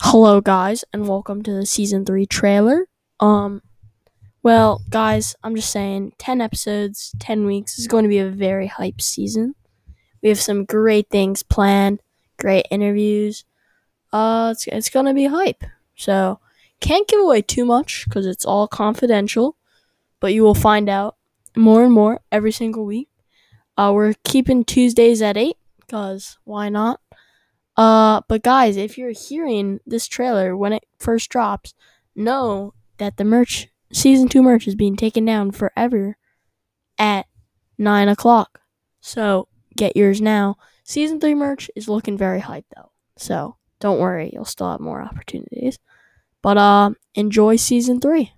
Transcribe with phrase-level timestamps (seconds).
[0.00, 2.86] Hello guys and welcome to the season 3 trailer.
[3.18, 3.62] Um
[4.44, 8.68] well, guys, I'm just saying 10 episodes, 10 weeks is going to be a very
[8.68, 9.56] hype season.
[10.22, 12.00] We have some great things planned,
[12.38, 13.44] great interviews.
[14.12, 15.64] Uh it's it's going to be hype.
[15.96, 16.38] So,
[16.80, 19.56] can't give away too much cuz it's all confidential,
[20.20, 21.16] but you will find out
[21.56, 23.08] more and more every single week.
[23.76, 25.56] Uh we're keeping Tuesdays at 8
[25.88, 27.00] cuz why not?
[27.78, 31.74] Uh, but guys, if you're hearing this trailer when it first drops,
[32.16, 36.16] know that the merch, season two merch, is being taken down forever
[36.98, 37.26] at
[37.78, 38.60] nine o'clock.
[39.00, 39.46] So
[39.76, 40.56] get yours now.
[40.82, 42.90] Season three merch is looking very hype though.
[43.16, 45.78] So don't worry, you'll still have more opportunities.
[46.42, 48.32] But uh, enjoy season three.